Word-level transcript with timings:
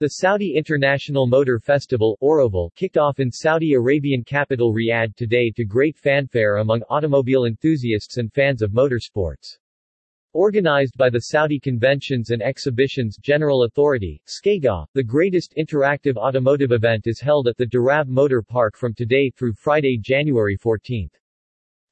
The 0.00 0.08
Saudi 0.08 0.56
International 0.56 1.28
Motor 1.28 1.60
Festival 1.60 2.18
Autoval, 2.20 2.74
kicked 2.74 2.96
off 2.96 3.20
in 3.20 3.30
Saudi 3.30 3.74
Arabian 3.74 4.24
capital 4.24 4.74
Riyadh 4.74 5.14
today 5.14 5.52
to 5.54 5.64
great 5.64 5.96
fanfare 5.96 6.56
among 6.56 6.82
automobile 6.90 7.44
enthusiasts 7.44 8.16
and 8.16 8.32
fans 8.32 8.60
of 8.60 8.72
motorsports. 8.72 9.56
Organized 10.32 10.96
by 10.96 11.10
the 11.10 11.20
Saudi 11.20 11.60
Conventions 11.60 12.30
and 12.30 12.42
Exhibitions 12.42 13.18
General 13.18 13.62
Authority, 13.62 14.20
SCAGA, 14.26 14.84
the 14.94 15.04
greatest 15.04 15.54
interactive 15.56 16.16
automotive 16.16 16.72
event 16.72 17.06
is 17.06 17.20
held 17.20 17.46
at 17.46 17.56
the 17.56 17.66
Dirab 17.66 18.08
Motor 18.08 18.42
Park 18.42 18.76
from 18.76 18.94
today 18.94 19.30
through 19.30 19.52
Friday, 19.52 19.96
January 19.96 20.56
14. 20.56 21.08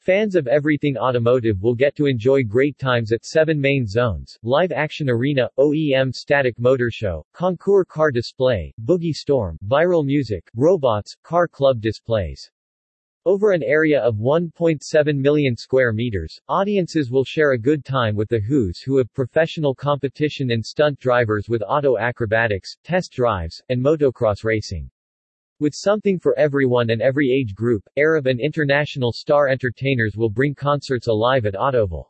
Fans 0.03 0.35
of 0.35 0.49
everything 0.49 0.97
automotive 0.97 1.63
will 1.63 1.77
get 1.77 1.95
to 1.95 2.07
enjoy 2.07 2.43
great 2.43 2.77
times 2.77 3.13
at 3.13 3.25
seven 3.25 3.61
main 3.61 3.87
zones, 3.87 4.37
live 4.43 4.73
action 4.73 5.09
arena, 5.09 5.49
OEM 5.61 6.13
static 6.13 6.59
motor 6.59 6.91
show, 6.91 7.25
concours 7.33 7.87
car 7.89 8.11
display, 8.11 8.75
boogie 8.85 9.13
storm, 9.13 9.57
viral 9.65 10.05
music, 10.05 10.51
robots, 10.57 11.15
car 11.23 11.47
club 11.47 11.81
displays. 11.81 12.51
Over 13.27 13.53
an 13.53 13.63
area 13.63 14.01
of 14.01 14.17
1.7 14.17 15.17
million 15.17 15.57
square 15.57 15.93
meters, 15.93 16.37
audiences 16.49 17.13
will 17.13 17.23
share 17.23 17.53
a 17.53 17.59
good 17.59 17.85
time 17.85 18.17
with 18.17 18.29
the 18.29 18.41
who's 18.41 18.81
who 18.81 18.99
of 18.99 19.15
professional 19.15 19.73
competition 19.73 20.51
and 20.51 20.67
stunt 20.67 20.99
drivers 20.99 21.49
with 21.49 21.63
auto 21.65 21.97
acrobatics, 21.97 22.77
test 22.83 23.13
drives, 23.13 23.63
and 23.69 23.81
motocross 23.81 24.43
racing. 24.43 24.91
With 25.63 25.77
something 25.77 26.19
for 26.19 26.37
everyone 26.37 26.91
and 26.91 27.01
every 27.01 27.31
age 27.31 27.55
group, 27.55 27.85
Arab 27.97 28.27
and 28.27 28.41
international 28.41 29.13
star 29.13 29.47
entertainers 29.47 30.17
will 30.17 30.29
bring 30.29 30.57
concerts 30.57 31.07
alive 31.07 31.47
at 31.47 31.55
Autoval. 31.55 32.07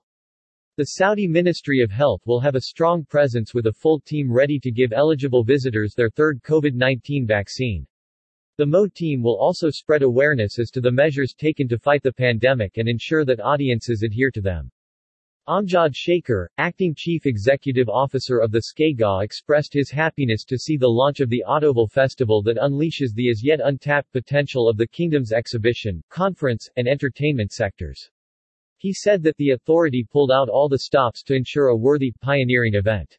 The 0.79 0.85
Saudi 0.85 1.29
Ministry 1.29 1.83
of 1.83 1.91
Health 1.91 2.23
will 2.25 2.41
have 2.41 2.55
a 2.55 2.63
strong 2.63 3.05
presence 3.05 3.53
with 3.53 3.67
a 3.67 3.73
full 3.75 4.01
team 4.01 4.33
ready 4.33 4.59
to 4.59 4.71
give 4.71 4.95
eligible 4.95 5.45
visitors 5.45 5.93
their 5.95 6.09
third 6.09 6.41
COVID-19 6.43 7.27
vaccine. 7.27 7.87
The 8.57 8.65
MO 8.65 8.87
team 8.87 9.23
will 9.23 9.37
also 9.37 9.69
spread 9.69 10.01
awareness 10.01 10.59
as 10.59 10.71
to 10.71 10.81
the 10.81 10.91
measures 10.91 11.35
taken 11.35 11.69
to 11.69 11.79
fight 11.79 12.03
the 12.03 12.15
pandemic 12.15 12.79
and 12.79 12.89
ensure 12.89 13.27
that 13.27 13.45
audiences 13.45 14.03
adhere 14.03 14.31
to 14.31 14.41
them. 14.41 14.71
Amjad 15.49 15.91
Shaker, 15.93 16.49
acting 16.57 16.95
chief 16.97 17.27
executive 17.27 17.89
officer 17.89 18.39
of 18.39 18.53
the 18.53 18.63
SCAGA 18.63 19.25
expressed 19.25 19.75
his 19.75 19.91
happiness 19.91 20.45
to 20.45 20.57
see 20.57 20.77
the 20.77 20.87
launch 20.87 21.19
of 21.19 21.29
the 21.31 21.43
Autoval 21.49 21.91
Festival 21.91 22.43
that 22.45 22.59
unleashes 22.59 23.13
the 23.13 23.29
as 23.29 23.43
yet 23.43 23.59
untapped 23.61 24.13
potential 24.13 24.69
of 24.69 24.77
the 24.77 24.87
kingdom's 24.87 25.33
exhibition, 25.33 26.01
conference, 26.11 26.71
and 26.77 26.87
entertainment 26.87 27.51
sectors. 27.51 28.09
He 28.77 28.93
said 28.93 29.21
that 29.25 29.37
the 29.37 29.51
authority 29.51 30.07
pulled 30.09 30.31
out 30.31 30.49
all 30.49 30.69
the 30.69 30.79
stops 30.79 31.25
to 31.25 31.35
ensure 31.35 31.71
a 31.71 31.77
worthy, 31.77 32.13
pioneering 32.21 32.75
event. 32.75 33.19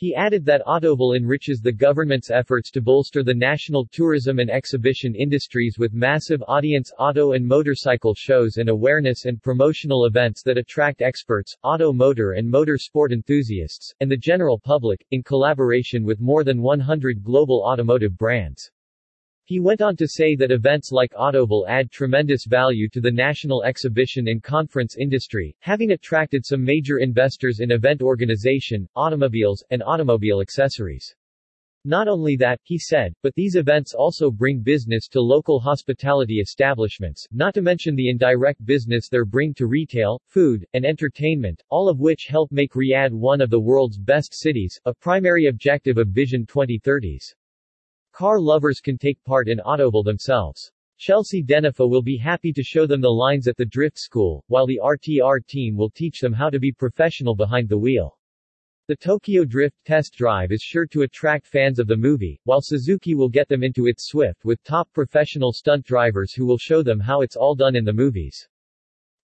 He 0.00 0.14
added 0.14 0.46
that 0.46 0.64
Autoval 0.66 1.14
enriches 1.14 1.60
the 1.60 1.72
government's 1.72 2.30
efforts 2.30 2.70
to 2.70 2.80
bolster 2.80 3.22
the 3.22 3.34
national 3.34 3.84
tourism 3.84 4.38
and 4.38 4.48
exhibition 4.48 5.14
industries 5.14 5.76
with 5.78 5.92
massive 5.92 6.42
audience 6.48 6.90
auto 6.98 7.32
and 7.32 7.46
motorcycle 7.46 8.14
shows 8.14 8.56
and 8.56 8.70
awareness 8.70 9.26
and 9.26 9.42
promotional 9.42 10.06
events 10.06 10.42
that 10.44 10.56
attract 10.56 11.02
experts, 11.02 11.54
auto 11.62 11.92
motor 11.92 12.32
and 12.32 12.50
motor 12.50 12.78
sport 12.78 13.12
enthusiasts, 13.12 13.92
and 14.00 14.10
the 14.10 14.16
general 14.16 14.58
public, 14.58 15.04
in 15.10 15.22
collaboration 15.22 16.02
with 16.02 16.18
more 16.18 16.44
than 16.44 16.62
100 16.62 17.22
global 17.22 17.62
automotive 17.62 18.16
brands. 18.16 18.70
He 19.50 19.58
went 19.58 19.82
on 19.82 19.96
to 19.96 20.06
say 20.06 20.36
that 20.36 20.52
events 20.52 20.92
like 20.92 21.10
Autoval 21.14 21.66
add 21.66 21.90
tremendous 21.90 22.44
value 22.44 22.88
to 22.90 23.00
the 23.00 23.10
national 23.10 23.64
exhibition 23.64 24.28
and 24.28 24.40
conference 24.40 24.96
industry, 24.96 25.56
having 25.58 25.90
attracted 25.90 26.46
some 26.46 26.62
major 26.62 26.98
investors 26.98 27.58
in 27.58 27.72
event 27.72 28.00
organization, 28.00 28.88
automobiles, 28.94 29.64
and 29.72 29.82
automobile 29.82 30.40
accessories. 30.40 31.16
Not 31.84 32.06
only 32.06 32.36
that, 32.36 32.60
he 32.62 32.78
said, 32.78 33.12
but 33.24 33.34
these 33.34 33.56
events 33.56 33.92
also 33.92 34.30
bring 34.30 34.62
business 34.62 35.08
to 35.08 35.20
local 35.20 35.58
hospitality 35.58 36.38
establishments, 36.38 37.26
not 37.32 37.52
to 37.54 37.60
mention 37.60 37.96
the 37.96 38.08
indirect 38.08 38.64
business 38.64 39.08
they 39.08 39.18
bring 39.26 39.52
to 39.54 39.66
retail, 39.66 40.22
food, 40.26 40.64
and 40.74 40.84
entertainment, 40.84 41.60
all 41.70 41.88
of 41.88 41.98
which 41.98 42.28
help 42.28 42.52
make 42.52 42.74
Riyadh 42.74 43.10
one 43.10 43.40
of 43.40 43.50
the 43.50 43.58
world's 43.58 43.98
best 43.98 44.32
cities, 44.32 44.78
a 44.84 44.94
primary 44.94 45.46
objective 45.46 45.98
of 45.98 46.10
Vision 46.10 46.46
2030s. 46.46 47.34
Car 48.12 48.40
lovers 48.40 48.80
can 48.80 48.98
take 48.98 49.22
part 49.24 49.48
in 49.48 49.58
Autoval 49.58 50.04
themselves. 50.04 50.72
Chelsea 50.98 51.42
DeNofa 51.42 51.88
will 51.88 52.02
be 52.02 52.16
happy 52.16 52.52
to 52.52 52.62
show 52.62 52.86
them 52.86 53.00
the 53.00 53.08
lines 53.08 53.48
at 53.48 53.56
the 53.56 53.64
drift 53.64 53.98
school, 53.98 54.44
while 54.48 54.66
the 54.66 54.80
RTR 54.82 55.46
team 55.46 55.76
will 55.76 55.90
teach 55.90 56.20
them 56.20 56.32
how 56.32 56.50
to 56.50 56.58
be 56.58 56.72
professional 56.72 57.34
behind 57.34 57.68
the 57.68 57.78
wheel. 57.78 58.18
The 58.90 58.96
Tokyo 58.96 59.44
Drift 59.44 59.76
test 59.84 60.14
drive 60.14 60.50
is 60.50 60.60
sure 60.60 60.84
to 60.88 61.02
attract 61.02 61.46
fans 61.46 61.78
of 61.78 61.86
the 61.86 61.96
movie, 61.96 62.40
while 62.42 62.60
Suzuki 62.60 63.14
will 63.14 63.28
get 63.28 63.48
them 63.48 63.62
into 63.62 63.86
its 63.86 64.08
Swift 64.08 64.44
with 64.44 64.60
top 64.64 64.92
professional 64.92 65.52
stunt 65.52 65.86
drivers 65.86 66.34
who 66.34 66.44
will 66.44 66.58
show 66.58 66.82
them 66.82 66.98
how 66.98 67.20
it's 67.20 67.36
all 67.36 67.54
done 67.54 67.76
in 67.76 67.84
the 67.84 67.92
movies. 67.92 68.48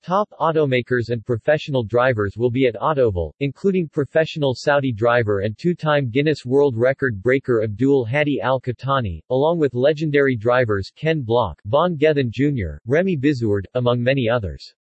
Top 0.02 0.28
automakers 0.40 1.10
and 1.10 1.24
professional 1.24 1.82
drivers 1.82 2.36
will 2.36 2.50
be 2.50 2.66
at 2.66 2.76
Autoval, 2.76 3.32
including 3.40 3.88
professional 3.88 4.54
Saudi 4.54 4.92
driver 4.92 5.40
and 5.40 5.58
two-time 5.58 6.10
Guinness 6.10 6.46
World 6.46 6.76
Record 6.76 7.20
breaker 7.20 7.64
Abdul 7.64 8.04
Hadi 8.04 8.40
Al-Qahtani, 8.40 9.20
along 9.30 9.58
with 9.58 9.74
legendary 9.74 10.36
drivers 10.36 10.92
Ken 10.94 11.22
Block, 11.22 11.60
Vaughn 11.64 11.96
Gittin 11.96 12.30
Jr., 12.30 12.76
Remy 12.86 13.16
Bizsourde, 13.16 13.66
among 13.74 14.02
many 14.02 14.28
others. 14.28 14.74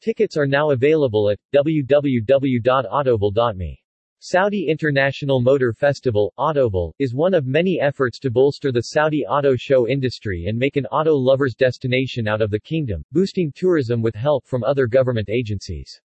Tickets 0.00 0.36
are 0.36 0.46
now 0.46 0.70
available 0.70 1.30
at 1.30 1.38
www.autoval.me. 1.54 3.82
Saudi 4.20 4.66
International 4.66 5.40
Motor 5.40 5.72
Festival, 5.72 6.34
Autoval, 6.40 6.92
is 6.98 7.14
one 7.14 7.34
of 7.34 7.46
many 7.46 7.78
efforts 7.78 8.18
to 8.18 8.32
bolster 8.32 8.72
the 8.72 8.80
Saudi 8.80 9.24
auto 9.24 9.54
show 9.54 9.86
industry 9.86 10.46
and 10.48 10.58
make 10.58 10.74
an 10.74 10.86
auto 10.86 11.14
lover's 11.14 11.54
destination 11.54 12.26
out 12.26 12.42
of 12.42 12.50
the 12.50 12.58
kingdom, 12.58 13.04
boosting 13.12 13.52
tourism 13.54 14.02
with 14.02 14.16
help 14.16 14.44
from 14.44 14.64
other 14.64 14.88
government 14.88 15.28
agencies. 15.28 16.00